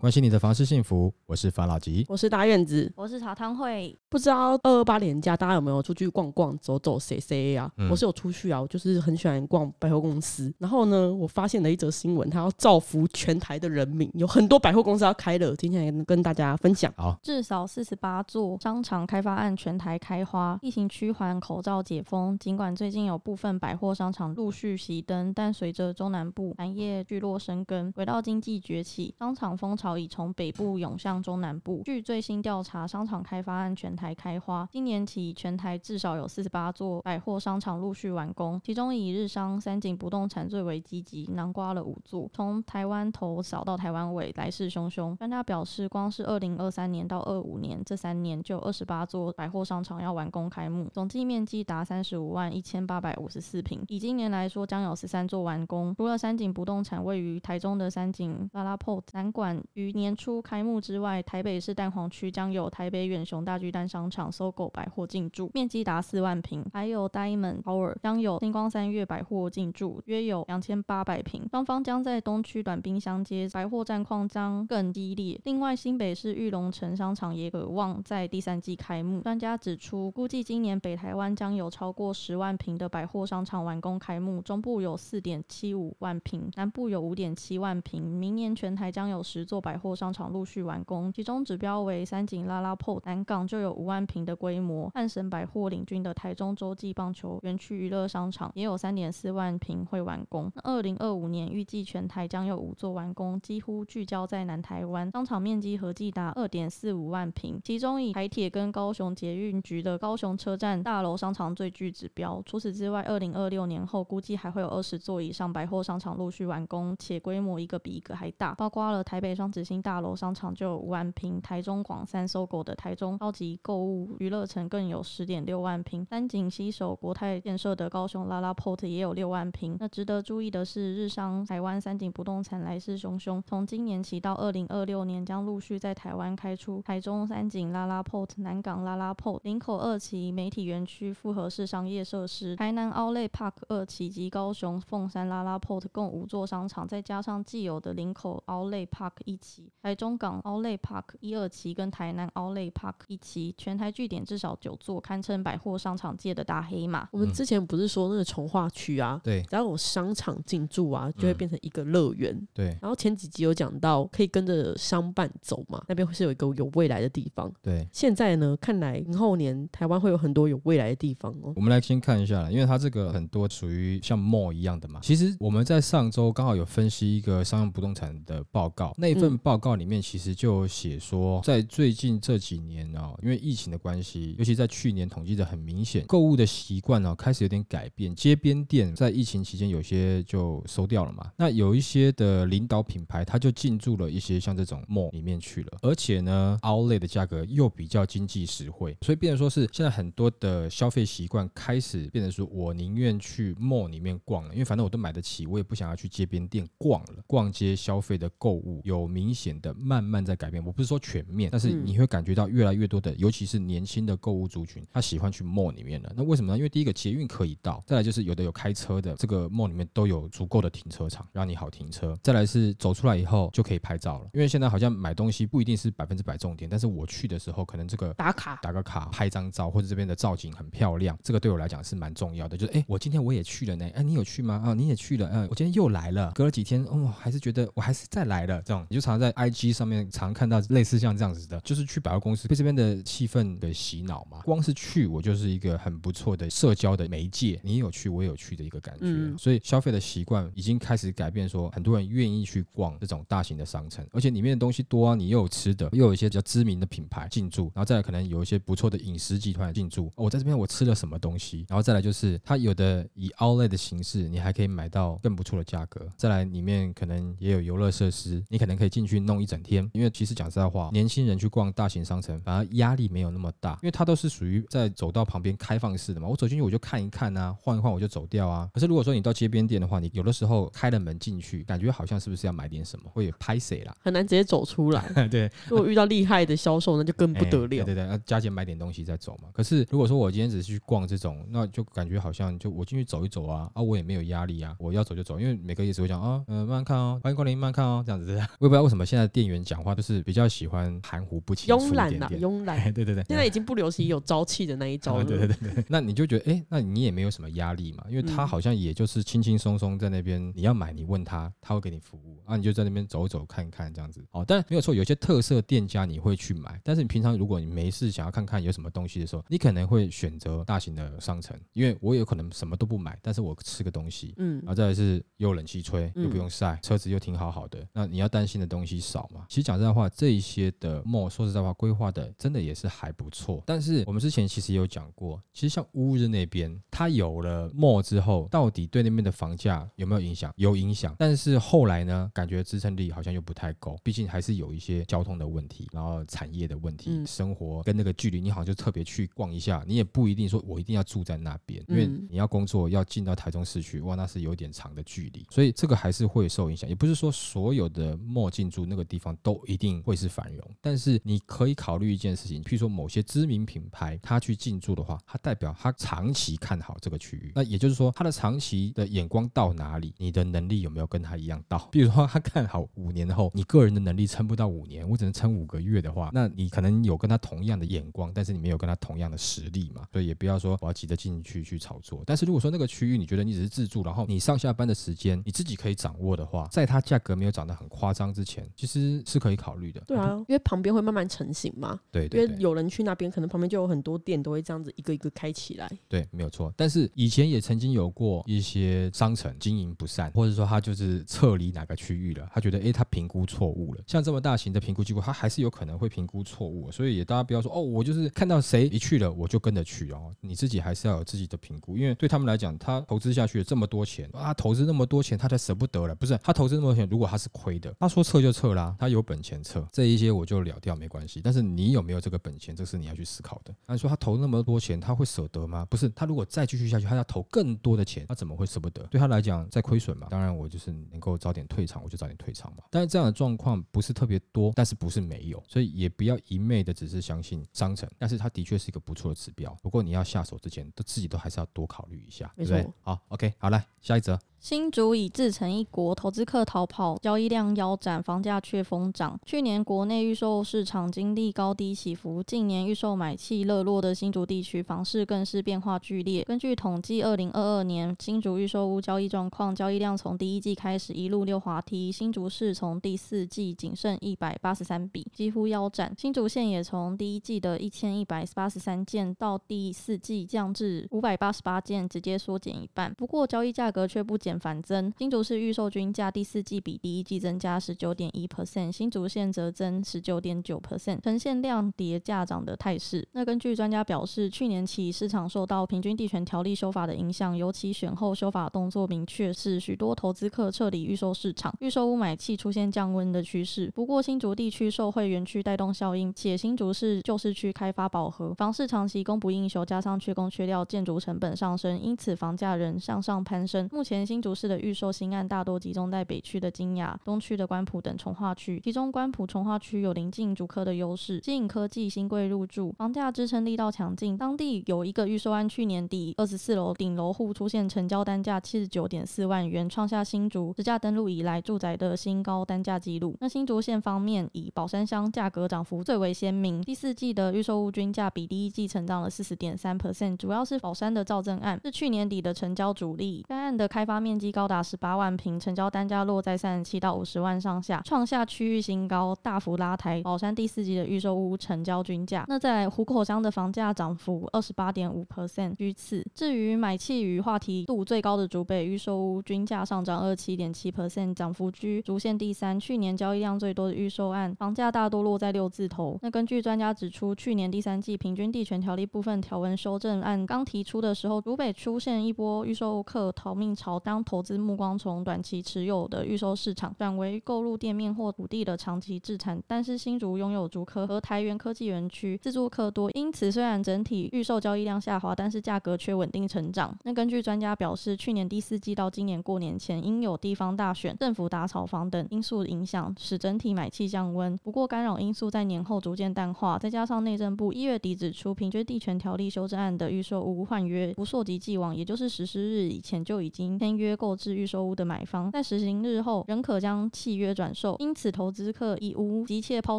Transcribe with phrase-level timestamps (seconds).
[0.00, 2.06] 关心你的房事幸福，我是房老吉。
[2.08, 2.90] 我是大院子。
[2.94, 7.68] 我是茶汤会，不知道二二八年假大家有没有出去逛逛、走走、谁谁啊？
[7.76, 10.54] 嗯我是有出去啊，我就是很喜欢逛百货公司。
[10.58, 16.92] 然后呢，我发现了一则新闻，它要造福全台的人民，有很多百货公司要开了，今天来跟大家分享。
[16.96, 22.38] 好，至少四十八座商场开发案全台开花，疫情趋缓，口罩解封。
[22.38, 31.82] 尽管最近有部分百货商场陆续熄灯，但随着中南部产业聚落生根，轨道经济崛起，商场风潮已从北部涌向中南部。
[31.84, 42.28] 据最新调查，商场开发案全台开花，今年起全台至少有四十八座百货商场陆续完工，其中以日商三井不动产最为积极，囊括了五座。
[42.34, 45.16] 从台湾头扫到台湾尾，来势汹汹。
[45.16, 53.84] 专家表示，光是二零二三年到二五年这三年，就二十八座百货商场要完工开幕，总计面积达三十五万一千八百五十四平。
[53.88, 55.94] 以今年来说，将有十三座完工。
[55.96, 71.46] 除了三井不动产位于台中的三井拉拉 POT 南馆于年初开幕之外，台北市蛋黄区将有台北远雄大巨蛋商场搜狗百货进驻，面积达四万平，还有 Diamond Tower 将有星光三月百货进驻，约有两千八百平。
[71.50, 75.40] 双方将在东区短兵相接，百货战况将更激烈。
[75.44, 79.20] 另外，新北市玉龙城商场也有望在第三季开幕。
[79.20, 88.02] 专家指出，估计今年北台湾将有超过十万平的百货商场完工开幕，中部有四点七五万平，南部有五点七万平。
[88.02, 100.50] 明年全台将有十座百百货商场陆续完工，其中指标为三井拉拉铺南港就有五万平的规模，汉神百货领军的台中洲际棒球园区娱乐商场也有三点四万平会完工。
[100.64, 112.42] 二零二五年预计全台将有五座完工，几乎聚焦在南台湾，商场面积合计达二点四五万平，其中以台铁跟高雄捷运局的高雄车站大楼商场最具指标。
[112.46, 129.76] 除此之外，二零二六年后估计还会有二十座以上百货商场陆续完工，且规模一个比一个还大，包括了台北双子星大楼商场就有五万平，台中广三搜狗的台中超级购物娱乐城更有十点六万平，三井西首国泰建设的高雄拉拉 port 也有六万平。
[129.80, 149.12] 那值得注意的是，日商台湾三井不动产来势汹汹，从今年起到二零二六年将陆续在台湾开出台中三井拉拉 port、南港拉拉 port、林口二期媒体园区复合式商业设施、台南 o u l e Park 二期及高雄凤山拉拉 port 共五座商场，再加上既有的林口 o u l e Park
[149.24, 149.47] 一期、
[149.82, 157.08] 台中港 Outlet Park 一二期跟台南 Outlet Park 一期，全台据点至少九座，堪称百货商场界的大黑马。
[157.12, 162.36] 我们之前不是说那个从化区啊，对只要有商场进驻啊，就会嗯变成一个乐园。
[162.52, 167.52] 对然后前几集有讲到，可以跟着商办走嘛，那边会是有一个有未来的地方。
[167.62, 171.52] 对，现在呢，看来明后年台湾会有很多有未来的地方哦。
[171.56, 175.00] 我们来先看一下啦，因为它这个很多属于像 mall 一样的嘛。
[175.02, 191.32] 其实我们在上周刚好有分析一个商用不动产的报告，那一份嗯报告里面其实就写说，在最近这几年哦，因为疫情的关系，尤其在去年统计的很明显，购物的习惯哦开始有点改变，街边店在疫情期间有些就收掉了嘛。
[191.36, 207.22] 那有一些的领导品牌，它就进驻了一些像这种 mall 里面去了，而且呢，outlet 的价格又比较经济实惠，所以变成说是现在很多的消费习惯开始变成说，我宁愿去 mall 里面逛了，因为反正我都买得起，我也不想要去街边店逛了。
[207.26, 216.12] 逛街消费的购物有明显的慢慢在改变，我不是说全面，但是嗯你会感觉到越来越多的，尤其是年轻的购物族群，他喜欢去 mall 里面了。
[216.16, 216.56] 那为什么呢？
[216.56, 222.16] 因为第一个捷运可以到，再来就是有的有开车的，这个 mall 里面都有足够的停车场，让你好停车。
[222.22, 232.56] 再来是走出来以后就可以拍照了，因为现在好像买东西不一定是百分之百重点，但是我去的时候可能这个打卡，打个卡、拍张照，或者这边的造景很漂亮，这个对我来讲是蛮重要的。
[232.56, 234.62] 就是哎，我今天我也去了呢，哎，你有去吗？
[234.64, 236.32] 啊，你也去了，嗯，我今天又来了。
[236.34, 238.60] 隔了几天，哦，还是觉得我还是再来了。
[238.62, 244.38] 这种你就常常在 IG 上面常看到类似像这样子的，就是去百货公司被这边的气氛给洗脑嘛。
[244.44, 249.00] 光是去我就是一个很不错的社交的媒介，你有去，我有去的一个感觉。
[249.02, 260.06] 嗯所以消费的习惯已经开始改变，说很多人愿意去逛这种大型的商城，而且里面的东西多啊，你又有吃的，又有一些比较知名的品牌进驻，然后再来可能有一些不错的饮食集团进驻。
[260.16, 266.06] 哦我在这边我吃了什么东西，然后再来就是它有的以 outlet 的形式，你还可以买到更不错的价格。
[266.16, 269.88] 再来里面可能也有游乐设施，你可能可以进进去弄一整天。
[269.92, 276.26] 因为其实讲实在话，年轻人去逛大型商城反而压力没有那么大，因为它都是属于在走道旁边开放式的嘛。
[276.26, 278.68] 我走进去我就看一看啊，晃一晃我就走掉啊。
[278.74, 283.96] 可是如果说你到街边店的话，你有的时候开了门进去，感觉好像是不是要买点什么，会拍谁啦？
[284.02, 285.00] 很难直接走出来。
[285.30, 287.84] 对，如果遇到厉害的销售，那就更不得了。
[287.84, 289.48] 对对对，要加钱买点东西再走嘛。
[289.52, 298.28] 可是如果说我今天只是去逛这种，那就感觉好像就我进去走一走啊，啊，我也没有压力啊，我要走就走，因为每个也只会讲啊，嗯，慢慢看哦，欢迎光临，慢慢看哦，这样子。
[298.58, 302.90] 我也不知道为什么现在店员讲话都是比较喜欢含糊不清、慵懒呐，慵懒。
[302.94, 305.24] 对 对对，现在已经不流行有朝气的那一招了。
[305.24, 314.24] 对对对对， 那你就觉得，哎，那你也没有什么压力嘛，因为他好像也就是轻轻松松在那边，你要买，你问他，他会给你服务啊，你就在那边走走看看这样子。
[314.30, 329.46] 哦，但没有错，有些特色店家你会去买，但是你平常如果你没事想要看看有什么东西的时候，你可能会选择大型的商城，因为我有可能什么都不买，但是我吃个东西，嗯，然后再来是又冷气吹，又不用晒，车子又挺好好的，那你要担心的东西少嘛？
[329.48, 333.62] 其实讲实在话，这一些的 mall 说实在话，规划的真的也是还不错。
[333.66, 340.52] 但是我们之前其实也有讲过，其实像乌日那边，它有了 mall 之后，到底对那边的房价有没有影响？
[340.56, 341.14] 有影响。
[341.18, 356.88] 但是后来呢，感觉支撑力好像又不太够，毕竟还是有一些交通的问题，然后产业的问题，生活跟那个距离，你好像就特别去逛一下，你也不一定说我一定要住在那边，因为你要工作要进到台中市区，哇，那是有点长的距离，所以这个还是会受影响。
[356.88, 367.50] 也不是说所有的 mall 进驻那个地方都一定会是繁荣，但是你可以考虑一件事情，譬如说某些知名品牌，它去进驻的话，它代表它长期看好这个区域。
[367.54, 371.78] 那也就是说，它的长期的眼光到哪里，你的能力有没有跟他一样到？
[371.90, 380.06] 比如说，他看好五年后，你个人的能力撑不到五年，我只能撑五个月的话，那你可能有跟他同样的眼光，但是你没有跟他同样的实力嘛？
[380.12, 382.22] 所以也不要说我要急着进去去炒作。
[382.26, 390.00] 但是如果说那个区域你觉得你只是自住，然后你上下班的时间你自己可以掌握的话，在它价格没有涨得很夸张之前，其实是可以考虑的。
[390.06, 391.98] 对啊，因为旁边会慢慢成型嘛。
[392.10, 395.90] 对，因为有人去那边，可能旁边就有很多店都会这样子一个一个开起来。
[396.08, 396.72] 对，没有错。
[396.76, 404.02] 但是以前也曾经有过一些商城经营不善，或者说他就是撤离哪个区域了，他觉得哎，他评估错误了。
[404.06, 410.32] 像这么大型的评估机构，他还是有可能会评估错误，所以也大家不要说哦，我就是看到谁一去了，我就跟着去哦。
[410.40, 416.14] 你自己还是要有自己的评估，因为对他们来讲，他投资下去了这么多钱啊，投资那么多钱，他才舍不得了。
[416.14, 421.40] 不是他投资那么多钱，如果他是亏的，他说撤就撤啦，他有本钱撤，这一些我就了掉没关系。
[421.42, 423.74] 但是你有没有这个本钱，这是你要去思考的。
[423.86, 425.86] 那说他投那么多钱，他会舍得吗？
[425.88, 429.02] 不是，他如果再继续下去，他要投更多的钱，他怎么会舍不得？
[429.06, 430.26] 对他来讲，在亏损嘛。
[430.30, 432.84] 当然，我就是能够早点退场，我就早点退场嘛。
[432.90, 438.08] 但是这样的状况不是特别多，但是不是没有，所以也不要一昧的只是相信商城。
[438.18, 439.76] 但是他的确是一个不错的指标。
[439.82, 442.86] 不过你要下手之前，都自己都还是要多考虑一下，对不对？
[443.02, 444.38] 好，OK，好，来下一则。
[444.60, 449.38] 新竹已自成一国，投资客逃跑，交易量腰斩，房价却疯涨。
[449.46, 456.42] 去年国内预售市场经历高低起伏，近年预售买气热络的新竹地区房市更是变化剧烈。
[456.42, 466.12] 根据统计，二零二二年新竹预售屋交易状况，交易量从第一季开始一路溜滑梯，新竹市从第四季仅剩一百八十三笔，几乎腰斩。
[466.18, 473.14] 新竹县也从第一季的一千一百八十三件，到第四季降至五百八十八件，直接缩减一半。
[473.14, 474.47] 不过交易价格却不减。
[474.56, 483.26] 反增，新竹市预售均价第四季比第一季增加十九点一 percent，新竹县则增十九点九 percent，呈现量跌价涨的态势。
[483.32, 493.90] 那根据专家表示，去年起市场受到平均地权条例修法的影响，尤其选后修法动作明确，是许多投资客撤离预售市场，预售屋买气出现降温的趋势。
[493.94, 503.88] 不过新竹地区受惠园区带动效应，且新竹市旧市区开发饱和，房市长期供不应求，加上缺工缺料，建筑成本上升，因此房价仍向上攀升。
[503.90, 514.38] 目前新新竹市的预售新案大多集中在北区的金雅、东区的关埔等从化区，其中关埔从化区有临近竹科的优势，吸引科技新贵入驻，房价支撑力道强劲。
[514.38, 523.36] 当地有一个预售案，去年底二十四楼顶楼户出现成交单价七十九点四万元，创下新竹实价登录以来住宅的新高单价纪录。
[523.40, 534.27] 那新竹县方面，以宝山乡价格涨幅最为鲜明，第四季的预售物均价比第一季成长了四十点三 percent，主要是宝山的造证案是去年底的成交主力，该案的开发面。
[534.28, 542.44] 面积高达十八万平，成交单价落在三十七到五十万上下，创下区域新高，大幅拉抬宝山第四季的预售屋成交均价。
[542.46, 546.22] 那在虎口乡的房价涨幅二十八点五 percent 居次。
[546.34, 552.78] 至于买气与话题度最高的竹北预售屋均价上涨二七点七 percent，涨幅居竹县第三。
[552.78, 556.18] 去年交易量最多的预售案，房价大多落在六字头。
[556.20, 569.62] 那根据专家指出，去年第三季平均地权条例部分条文修正案刚提出的时候，竹北出现一波预售客逃命潮，当投资目光从短期持有的预售市场转为购入店面或土地的长期资产。
[569.66, 576.96] 但是新竹拥有竹科和台园科技园区，自住客多，因此虽然整体预售交易量下滑，但是价格却稳定成长。
[577.04, 584.56] 那根据专家表示，去年第四季到今年过年前，因有地方大选、政府打炒房等因素影响，使整体买气降温。
[584.58, 597.94] 不过干扰因素在年后逐渐淡化，再加上内政部一月底指出，平均地权条例修正案的预售无换约不溯及既往，也就是实施日以前就已经签约约购置预售屋的买方，在实行日后仍可将契约转售。
[597.98, 599.98] 因此，投资客已无急切抛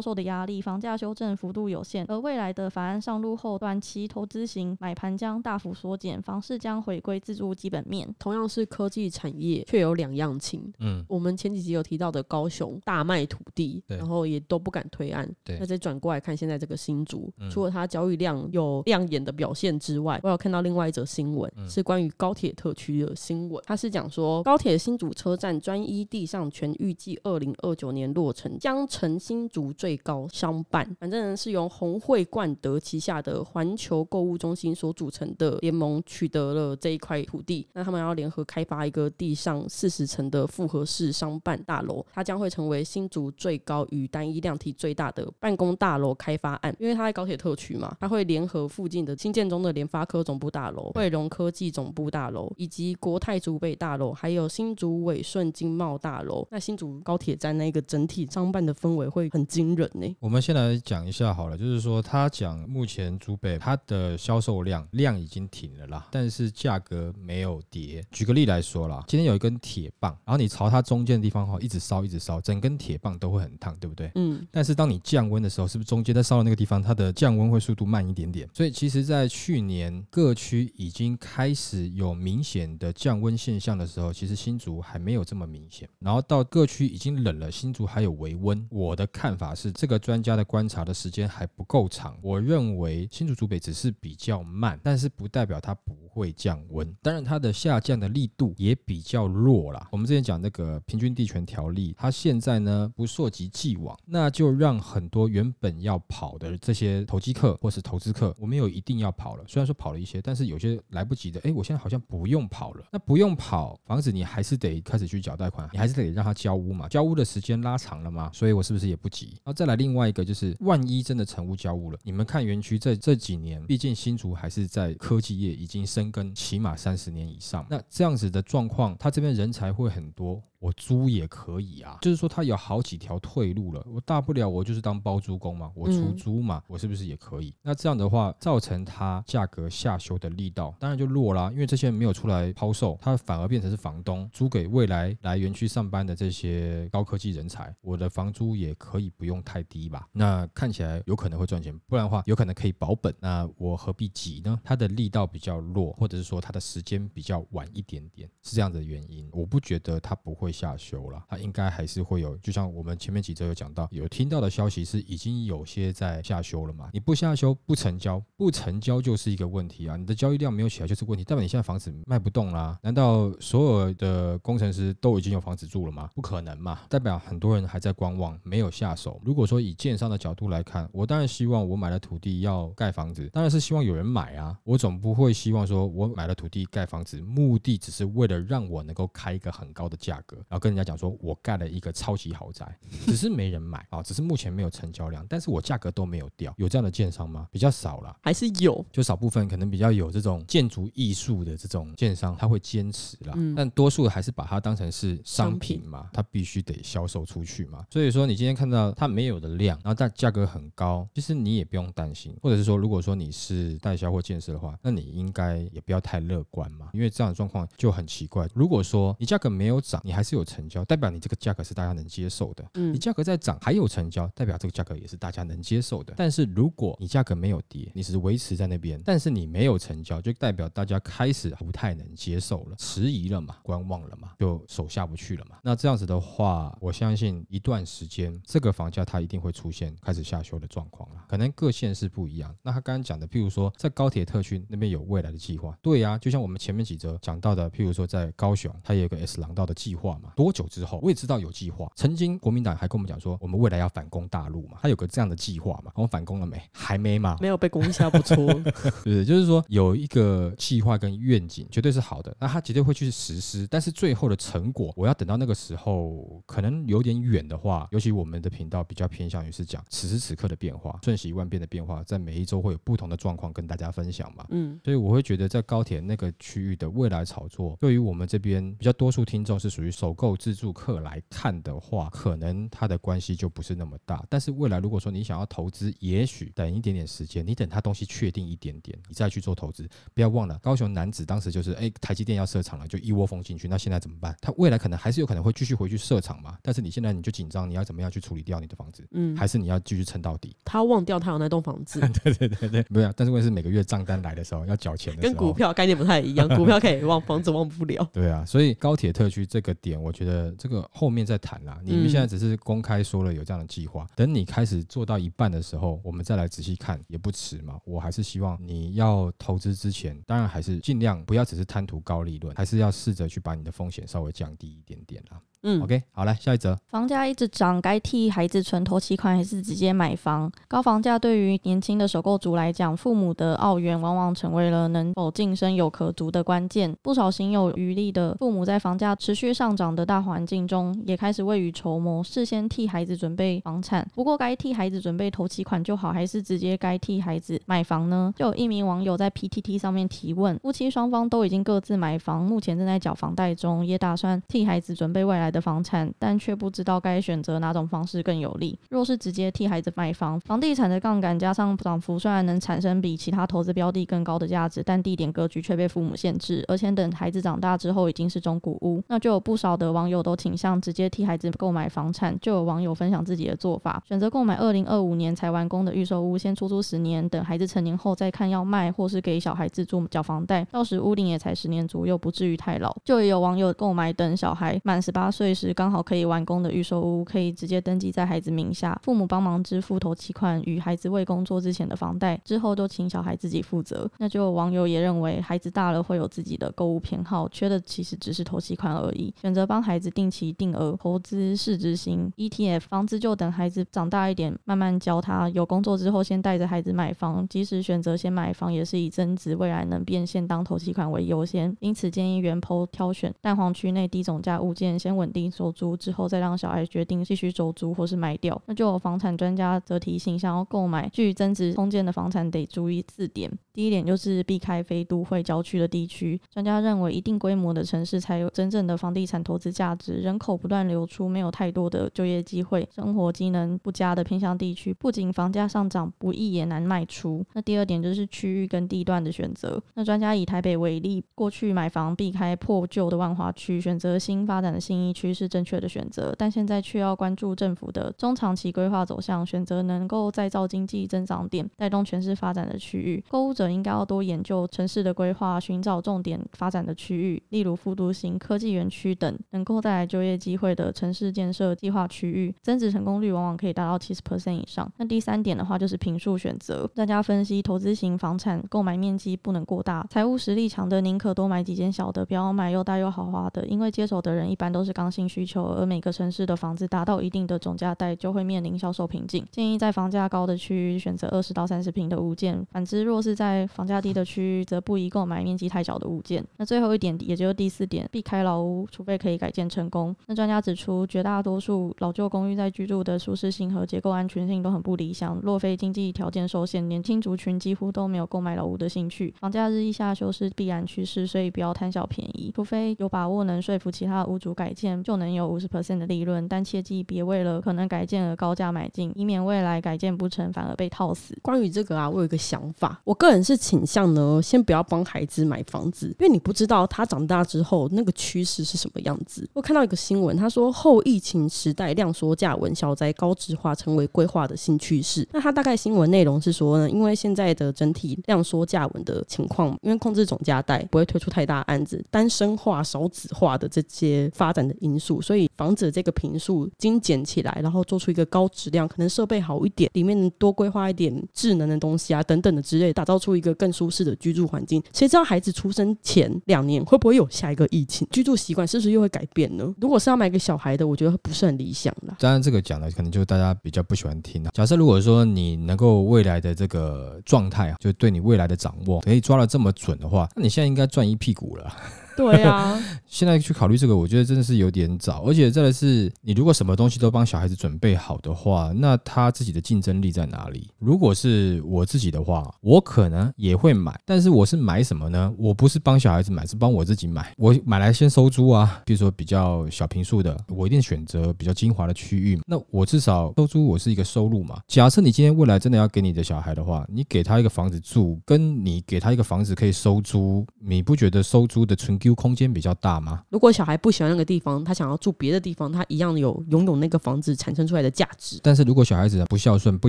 [0.00, 2.04] 售的压力，房价修正幅度有限。
[2.08, 8.12] 而未来的法案上路后，短期投资型买盘将大幅缩减，房市将回归自住基本面。
[8.18, 10.72] 同样是科技产业，却有两样情。
[10.80, 15.28] 嗯，我们前几集有提到的高雄大卖土地，然后也都不敢推案。
[15.44, 23.62] 对那再转过来看现在这个新竹，除了它交易量有亮眼的表现之外，我有看到另外一则新闻，是关于高铁特区的新闻。
[23.66, 30.88] 它是讲讲说高铁新竹车站专一地上权预计二零二九年落成，将成新竹最高商办。
[30.98, 46.74] 反正是由红会冠德旗下的环球购物中心所组成的联盟取得了这一块土地，那他们要联合开发一个地上四十层的复合式商办大楼，它将会成为新竹最高与单一量体最大的办公大楼开发案。
[46.78, 56.46] 因为它在高铁特区嘛，它会联合附近的新建中的联发科总部大楼、汇荣科技总部大楼，以及国泰竹北大楼，还有新竹伟顺经贸大楼。
[56.50, 68.04] 那新竹高铁站那个整体商办的氛围会很惊人呢、我们先来讲一下好了，就是说他讲目前竹北它的销售量量已经停了啦，但是价格没有跌。
[68.10, 74.10] 举个例来说啦，今天有一根铁棒，然后你朝它中间的地方哈一直烧一直烧，整根铁棒都会很烫，对不对？
[74.14, 78.48] 嗯，但是当你降温的时候，是不是中间在烧的那个地方，它的降温会速度慢一点点？
[78.54, 85.88] 所以其实，在去年各区已经开始有明显的降温现象的时候，其实新竹还没有这么明显。
[85.98, 88.64] 然后到各区已经冷了，新竹还有微温。
[88.70, 92.16] 我的看法是，这个专家的观察的时间还不够长。
[92.22, 96.96] 我认为新竹竹北只是比较慢，但是不代表它不会降温。
[97.02, 99.88] 当然，它的下降的力度也比较弱啦。
[99.90, 109.44] 我们之前讲那个平均地权条例，它现在呢不溯及既往，那就让很多原本要跑的这些投机客或是投资客，我没有一定要跑了。
[109.46, 112.84] 虽然说跑了一些，但是有些来不及的，诶，我现在好像不用跑了。
[112.90, 116.88] 那不用跑，房子你还是得开始去缴贷款，你还是得让他交屋嘛。
[116.88, 119.26] 交屋的时间拉长了嘛，所以我是不是也不急？
[119.36, 130.42] 然后再来另外一个就是，万一真的成屋交屋了，你们看园区在这几年，毕竟新竹还是在科技业已经深耕起码三十年以上，那这样子的状况，他这边人才会很多。
[130.60, 133.84] 我租也可以啊，就是说他有好几条退路了。
[133.86, 137.54] 我大不了我就是当包租公嘛，我出嗯租嘛，我是不是也可以？
[137.62, 150.06] 那这样的话，造成它价格下修的力道当然就弱啦，因为这些人没有出来抛售，他反而变成是房东租给未来来园区上班的这些高科技人才，我的房租也可以不用太低吧？
[150.12, 153.14] 那看起来有可能会赚钱，不然的话有可能可以保本。
[153.18, 154.60] 那我何必急呢？
[154.62, 159.26] 它的力道比较弱，或者是说它的时间比较晚一点点，是这样子的原因。
[159.32, 162.36] 我不觉得它不会下修了，它应该还是会有。
[162.38, 166.90] 就像我们前面几周有讲到，有听到的消息是已经有些在下修了嘛。
[166.92, 169.96] 你不下修不成交，不成交就是一个问题啊。
[169.96, 172.78] 你的交易量没有起来就是问题，代表你现在房子卖不动啦。
[172.82, 176.08] 难道所有的工程师都已经有房子住了吗？
[176.14, 179.20] 不可能嘛，代表很多人还在观望，没有下手。
[179.24, 184.56] 如果说以建商的角度来看，我当然希望我买了土地要盖房子，当然是希望有人买啊。
[184.64, 192.66] 我总不会希望说我买了土地盖房子，目的只是为了让我能够开一个很高的价格，然后跟人家讲说我盖了一个超级豪宅，
[193.06, 197.48] 只是没人买啊，只是目前没有成交量，但是我价格都没有掉，有这样的建商吗？
[197.50, 198.16] 比较少了。
[198.22, 198.84] 还是有。
[198.92, 207.84] 就少部分可能比较有这种建筑艺术的这种建商，他会坚持啦，嗯但多数还是把它当成是商品嘛，它必须得销售出去嘛。
[207.90, 218.48] 所以说你今天看到它没有的量，然后但价格很高，其实你也不用担心，或者是说如果说你是代销或建设的话，那你应该也不要太乐观嘛，因为这样的状况就很奇怪。
[218.54, 222.64] 如果说你价格没有涨，你还是有成交，代表你这个价格是大家能接受的。
[222.74, 226.14] 嗯你价格在涨还有成交，代表这个价格也是大家能接受的。
[226.16, 235.58] 但是如果你价格没有跌，你只是维持在那边，但是你没有成交，就代表大家开始不太能接受了，迟疑了嘛，观望了嘛，就手下不去了嘛。
[235.62, 241.24] 那这样子的话，我相信一段时间这个房价它一定会出现开始下修的状况了。
[241.28, 242.54] 可能各县市不一样。
[242.62, 250.32] 那他刚刚讲的，譬如说在高铁特区那边有未来的计划，对呀、就像我们前面几则讲到的，譬如说在高雄，它也有个 S 廊道的计划吗？
[250.36, 251.00] 多久之后？
[251.02, 251.90] 我也知道有计划。
[251.96, 255.90] 曾经国民党还跟我们讲说，我们未来要反攻大陆嘛，他有个这样的计划嘛。
[255.94, 256.60] 我们反攻了没？
[256.72, 257.36] 还没嘛？
[257.40, 258.36] 没有被攻下，不错。
[259.04, 262.34] 对，就是说有一个计划跟愿景，绝对是好的。
[262.38, 274.46] 那他绝对会去实施，但是最后的成果，我要等到那个时候，可能有点远的话，尤其我们的频道比较偏向于是讲此时此刻的变化，瞬息万变的变化，在每一周会有不同的状况跟大家分享嘛。
[274.50, 284.24] 嗯，所以我会觉得在高铁那个区域的未来炒作，对于我们这边比较多数听众是属于首购自助客来看的话，可能它的关系就不是那么大。
[284.28, 289.88] 但是未来如果说你想要投资，也许等一点点时间，你等它东西确定一点点，你再去做投资。
[290.12, 293.68] 不要忘了，高雄男子当时就是哎，台积电要设厂了，就一窝蜂进去。
[293.68, 294.36] 那现在怎么办？
[294.40, 296.58] 他未来可能还是有可能会继续回去设厂嘛？
[296.60, 299.06] 但是你现在你就紧张，你要怎么样去处理掉你的房子？
[299.12, 300.56] 嗯，还是你要继续 撑到底？
[300.64, 302.00] 他忘掉他有那栋房子？
[302.00, 303.12] 对对对对，没有。
[303.16, 308.04] 但是问题是每个月账单来的时候要缴钱的跟股票概念不太一样，股票可以忘，房子忘不了。
[308.12, 311.80] 对啊，所以高铁特区这个点，我觉得这个后面再谈啦。
[311.82, 317.80] 你们现在只是公开说了有这样的计划，等你开始做到一半的时候，我们再来仔细看也不迟嘛。
[317.84, 325.40] 我还是希望你要投资之前，当然还是尽量不要只是贪图高利润，还是要试着去把你的风险稍微降低一点点啦。
[325.62, 326.74] 嗯，OK，好来下一则。
[326.88, 330.50] 房价一直涨，该替孩子存头期款还是直接买房？
[330.66, 336.96] 高房价对于年轻的首购族来讲，父母的澳元往往成为了能否晋升有可足的关键。
[337.02, 344.08] 不少心有余力的父母，在房价持续上涨的大环境中，也开始未雨绸缪，事先替孩子准备房产。
[344.14, 348.32] 不过，该替孩子准备头期款就好，还是直接该替孩子买房呢？
[348.34, 355.49] 就有一名网友在 PTT 上面提问：夫妻双方都已经各自买房，目前正在缴房贷中，也打算替孩子准备未来。
[355.50, 358.78] 的房产，但却不知道该选择哪种方式更有利。
[358.88, 366.64] 若是直接替孩子买房，房地产的杠杆加上涨幅，虽然能产生比其他投资标的更高的价值，但地点格局却被父母限制。
[366.68, 372.38] 而且等孩子长大之后，已经是中古屋，那就有不少的网友都倾向直接替孩子购买房产。
[372.40, 382.96] 就有网友分享自己的做法，选择购买二零二五年才完工的预售屋，先出租十年，等孩子成年后再看要卖，或是给小孩子住缴房贷，到时屋龄也才十年左右，不至于太老。
[383.04, 385.39] 就也有网友购买等小孩满十八岁。
[385.40, 394.06] 岁时刚好可以完工的预售屋，可以直接登记在孩子名下，父母帮忙支付头期款与孩子未工作之前的房贷，之后都请小孩自己负责。
[394.18, 399.32] 那就网友也认为，孩子大了会有自己的购物偏好，缺的其实只是头期款而已。
[399.40, 405.48] 选择帮孩子定期定额投资市值型 ETF，房子就等孩子长大一点慢慢教他。
[405.48, 411.74] 有工作之后先带着孩子买房，即使选择先买房，也是以增值未来能变现当头期款为优先。
[411.80, 415.29] 因此建议原剖挑选蛋黄区内低总价物件，先稳。
[415.30, 418.60] 定收租之后，再让小孩决定继续收租或是卖掉。
[418.66, 423.50] 那就有房产专家则提醒，想要购买具增值空间的房产，得注意四点。
[423.80, 426.38] 第一点就是避开非都会郊区的地区。
[426.52, 430.16] 专家认为，一定规模的城市才有真正的房地产投资价值。
[430.16, 437.42] 人口不断流出，没有太多的就业机会，生活机能不佳的偏向地区，不仅房价上涨不易，也难卖出。
[437.54, 439.82] 那第二点就是区域跟地段的选择。
[439.94, 445.32] 那专家以台北为例，过去买房避开破旧的万华区，选择新发展的新一区。
[445.32, 453.24] 是正确的选择，但现在却要关注政府的中长期规划走向，选择能够再造经济增长点、带动全市发展的区域。
[453.30, 464.90] 购物者应该要多研究城市的规划，寻找重点发展的区域，例如复都型科技园区等，能够带来就业机会的城市建设计划区域，增值成功率往往可以达到七十 percent 以上。
[464.98, 466.86] 那第三点的话，就是平数选择。
[466.94, 475.30] 大家分析，投资型房产购买面积不能过大，财务实力强的宁可多买几间小的，不要买又大又豪华的，因为接手的人一般都是刚性。
[475.30, 479.46] 需求，而每个城市的房子达到一定的总价带，就会面临销售瓶颈。
[479.52, 486.44] 建议在房价高的区域选择二十到三十平的物件，反之，若是在在房价低的区域，则不宜购买面积太小的物件。
[486.56, 490.14] 那最后一点，也就是第四点，避开老屋，除非可以改建成功。
[490.26, 495.38] 那专家指出，绝大多数老旧公寓在居住的舒适性和结构安全性都很不理想。
[495.42, 499.34] 若非经济条件受限，年轻族群几乎都没有购买老屋的兴趣。
[499.40, 505.02] 房价日益下修是必然趋势，所以不要贪小便宜，除非有把握能说服其他屋主改建。
[505.02, 511.36] 就能有五十 percent 的利润，但切记别为了可能改建而高价买进，以免未来改建不成反而被套死。
[511.42, 519.48] 关于这个啊，我有一个想法，我个人是倾向呢，先不要帮孩子买房子，因为你不知道他长大之后那个趋势是什么样子。
[519.52, 525.26] 我看到一个新闻，他说后疫情时代量缩价稳小宅高值化成为规划的新趋势。
[525.32, 535.20] 那他大概新闻内容是说呢，因为现在的整体量缩价稳的情况，因为控制总价带不会推出太大案子，单身化少子化的这些发展的因素。
[535.20, 544.82] 所以房子这个平数精简起来，然后做出一个高质量，可能设备好一点，里面多规划一点智能的东西啊，等等的之类，打造出出一个更舒适的居住环境。
[544.92, 548.06] 谁知道孩子出生前两年会不会有下一个疫情？
[548.10, 549.72] 居住习惯是不是又会改变呢？
[549.80, 552.16] 如果是要买给小孩的，我觉得不是很理想啦。
[552.18, 554.50] 当然，这个讲的可能就大家比较不喜欢听啊。
[554.52, 561.72] 假设如果说你能够未来的这个状态啊，就对你未来的掌握可以抓的这么准的话，那你现在应该赚一屁股了。
[562.16, 565.22] 对啊， 现在去考虑这个，我觉得真的是有点早。
[565.26, 570.68] 而且再来是，你如果什么东西都帮小孩子准备好的话，那他自己的竞争力在哪里？
[570.78, 575.32] 如果是我自己的话，我可能也会买，但是我是买什么呢？
[575.38, 577.32] 我不是帮小孩子买，是帮我自己买。
[577.36, 582.38] 我买来先收租啊，比如说比较小平数的，我一定选择比较精华的区域。
[582.46, 584.60] 那我至少收租，我是一个收入嘛。
[584.68, 593.22] 假设你今天未来真的要给你的小孩的话，你给他一个房子住，跟你给他一个房子可以收租，你不觉得收租的存 Q 空间比较大吗？
[593.30, 598.38] 如果小孩不喜欢那个地方，他想要住别的地方，他一样有拥有那个房子产生出来的价值。
[598.42, 599.88] 但是如果小孩子不孝顺不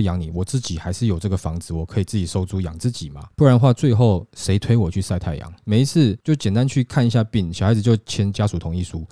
[0.00, 3.22] 养你，我自己还是有这个房子，我可以自己收租养自己嘛。
[3.36, 5.52] 不然的话，最后谁推我去晒太阳？
[5.64, 9.06] 每一次就简单去看一下病，小孩子就签家属同意书。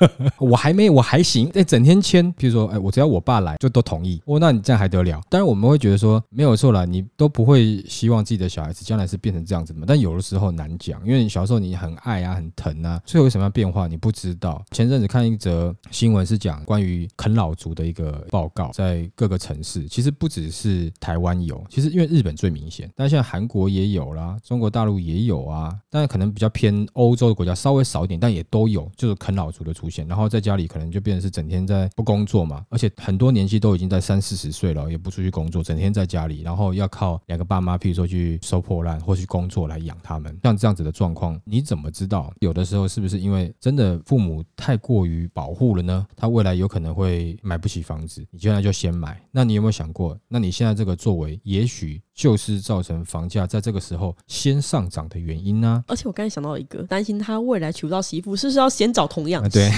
[0.38, 1.50] 我还没，我还行。
[1.54, 4.20] 哎，整天签，比如说，哎，我只要我爸来，就都同意。
[4.26, 5.20] 哦，那你这样还得了？
[5.28, 9.84] 当然，我们会觉得说没有错了，你都不会希望自己的小孩子将来是变成这样子嘛。
[9.86, 14.62] 但有的时候难讲，因为你小时候你很爱啊，很疼啊，最后有什么样变化你不知道。
[14.70, 30.06] 前阵子看一则新闻是讲关于啃老族的一个报告，在各个城市，其实不只是台湾有，其实因为日本最明显，但现在韩国也有啦，中国大陆也有啊，但是可能比较偏欧洲的国家稍微少一点，但也都有，就是啃老族的族出现。
[30.08, 40.38] 然后在家里可能就变成是整天在不工作嘛，而且很多年纪都已经在三四十岁了，也不出去工作，整天在家里，然后要靠两个爸妈，譬如说去收破烂或去工作来养他们。
[40.42, 42.32] 像这样子的状况，你怎么知道？
[42.40, 46.06] 有的时候是不是因为真的父母太过于保护了呢？
[46.16, 49.20] 他未来有可能会买不起房子，你现在就先买。
[49.30, 50.18] 那你有没有想过？
[50.28, 55.84] 那你现在这个作为，也许就是造成房价在这个时候先上涨的原因呢？
[55.88, 59.46] 而且我刚才想到一个，担心他未来娶不到媳妇，是不是要先找同样？
[59.50, 59.70] 对。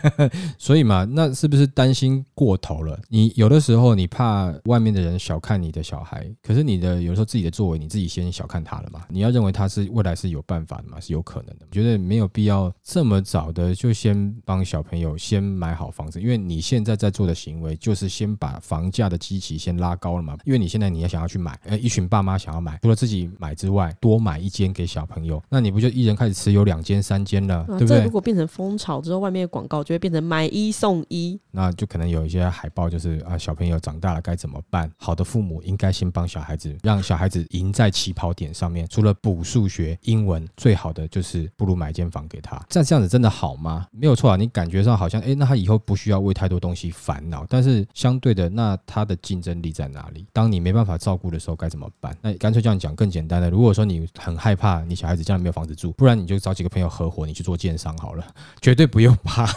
[0.56, 2.98] 所以嘛，那是不是担心过头了？
[3.08, 9.04] 你有的时候你怕外面的人小看你的小孩，可是你的有时候自己的作为，你自己先小看他了嘛？
[9.08, 11.00] 你要认为他是未来是有办法的嘛？
[11.00, 11.66] 是有可能的。
[11.68, 20.36] 我觉得没有必要这么早的就先帮小朋友先买好房子，因为你现在在做的行为就是先把房价的基期先拉高了嘛。
[20.44, 28.04] 因为你现在你要想要去买，呃，一群爸妈想要买，除了自己买之外，多买一间给小朋友，那你不就一人开始持有两间、三间了，对不对？
[28.04, 34.90] 如果变成风潮之后，外面的广告就会变成买一送一，那就可能有一些海报，就是啊，小朋友长大了该怎么办？
[34.96, 38.86] 好的父母应该先帮小孩子，让小孩子赢在起跑点上面。
[38.88, 42.60] 除了补数学、英文，最好的就是不如买一间房给他。
[42.68, 43.86] 这样这样子真的好吗？
[43.92, 47.46] 没有错啊，你感觉上好像哎，那他以后不需要为太多东西烦恼。
[47.48, 50.26] 但是相对的，那他的竞争力在哪里？
[50.32, 52.14] 当你没办法照顾的时候该怎么办？
[52.20, 58.26] 那干脆这样讲更简单的，如果说你很害怕你小孩子将来没有房子住，不然你就找几个朋友合伙，你去做建商好了，
[58.60, 59.48] 绝对不用怕。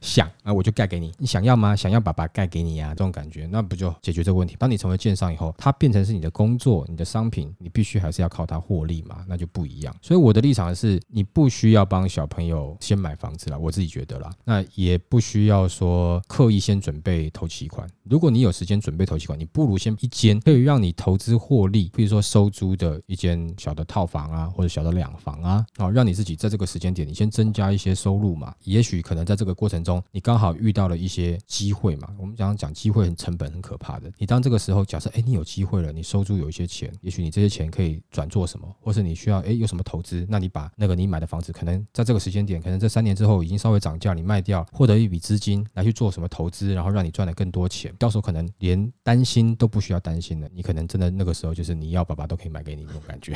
[0.00, 1.76] 想啊，我就盖给你，你想要吗？
[1.76, 4.56] 想要爸爸盖给你呀，这种感觉，那不就解决这个问题？
[4.58, 9.94] 当你成为建商以后，它变成是你的工作，你的商品，你必须还是要靠它获利嘛，那就不一样。
[10.00, 17.86] 所以我的立场是，你不需要帮小朋友先买房子了，我自己觉得啦，那也不需要说刻意先准备投期款。
[18.04, 32.08] 如果你有时间准备投期款，你不如先一间可以让你投资获利，比如说收租的一间小的套房啊，或者小的两房啊，好，让你自己在这个时间点，你先增加一些收入嘛，也许可能在这个过程中，你刚好遇到了一些机会嘛。
[32.18, 34.10] 我们讲讲机会很成本很可怕的。
[34.18, 47.94] 你当这个时候假设，哎，你有机会了，你收租有一些钱，也许你这些钱可以转做什么，或是你需要，哎，有什么投资，那你把那个你买的房子，可能在这个时间点，可能这三年之后已经稍微涨价，你卖掉，获得一笔资金来去做什么投资，然后让你赚了更多钱。
[47.98, 53.34] 到时候可能连担心都不需要担心了，你可能真的那个时候就是你要爸爸都可以买给你那种感觉，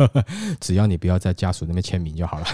[0.60, 2.46] 只要你不要在家属那边签名就好了。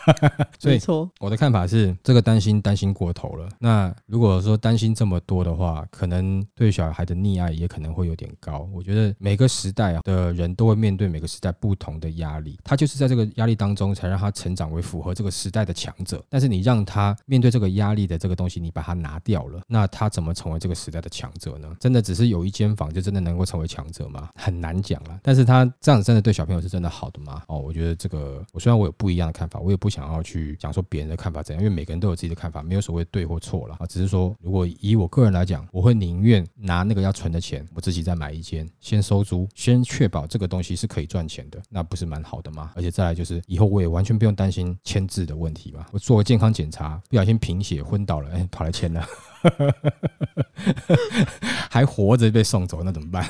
[0.64, 3.48] 没错，我的看法是，这个担心担心过头了。
[3.58, 8.68] 那如果说担心这么多的话，可能对小孩的溺爱也可能会有点高。
[8.72, 16.24] 我觉得每个时代啊的人都会面对每个时代不同的压力，他就是在这个压力当中才让他成长为符合这个时代的强者。
[16.30, 21.76] 但是你让他面对这个压力的这个东西，你把它拿掉了，那他怎么成为这个时代的强者呢？
[21.78, 24.28] 真的只是有一间房就真的能够成为强者吗？
[24.34, 25.18] 很难讲了。
[25.22, 27.42] 但是他这样子真的对小朋友是真的好的吗？
[27.48, 33.86] 哦，我觉得这个我虽然我有不一样的看法，我也不想要去讲说别人的看法怎样，因为每个人都有自己的看法，没有所谓对或错了啊。
[33.86, 42.72] 只是说，如果以我个人来讲，我会宁愿拿那个要存的钱，我自己再买一间，先收租，先确保这个东西是可以赚钱的，那不是蛮好的吗？
[42.74, 45.86] 而且再来就是以后我也完全不用担心签字的问题嘛。
[45.92, 49.04] 我做个健康检查，不小心贫血昏倒了，哎，跑来签了，
[51.70, 53.24] 还活着被送走，那怎么办？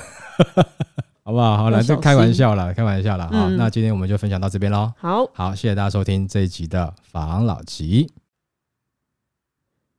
[1.22, 1.56] 好不好？
[1.56, 3.24] 好了，这开玩笑了，开玩笑了。
[3.28, 4.92] 好，嗯那今天我们就分享到这边喽。
[4.98, 8.12] 好，好，谢谢大家收听这一集的防老集。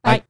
[0.01, 0.21] 拜。